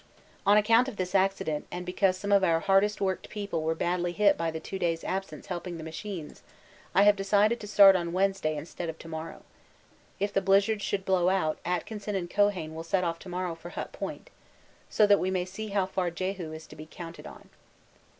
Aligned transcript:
On 0.47 0.57
account 0.57 0.87
of 0.87 0.95
this 0.95 1.13
accident 1.13 1.67
and 1.69 1.85
because 1.85 2.17
some 2.17 2.31
of 2.31 2.43
our 2.43 2.61
hardest 2.61 2.99
worked 3.01 3.29
people 3.29 3.61
were 3.61 3.75
badly 3.75 4.13
hit 4.13 4.35
by 4.35 4.49
the 4.49 4.59
two 4.59 4.79
days' 4.79 5.03
absence 5.03 5.45
helping 5.45 5.77
the 5.77 5.83
machines, 5.83 6.41
I 6.95 7.03
have 7.03 7.15
decided 7.15 7.59
to 7.59 7.67
start 7.67 7.95
on 7.95 8.11
Wednesday 8.11 8.57
instead 8.57 8.89
of 8.89 8.97
to 8.97 9.07
morrow. 9.07 9.43
If 10.19 10.33
the 10.33 10.41
blizzard 10.41 10.81
should 10.81 11.05
blow 11.05 11.29
out, 11.29 11.59
Atkinson 11.63 12.15
and 12.15 12.27
Keohane 12.31 12.73
will 12.73 12.81
set 12.83 13.03
off 13.03 13.19
to 13.19 13.29
morrow 13.29 13.53
for 13.53 13.69
Hut 13.69 13.91
Point, 13.91 14.31
so 14.89 15.05
that 15.05 15.19
we 15.19 15.29
may 15.29 15.45
see 15.45 15.67
how 15.67 15.85
far 15.85 16.09
Jehu 16.09 16.51
is 16.51 16.65
to 16.65 16.75
be 16.75 16.87
counted 16.89 17.27
on. 17.27 17.49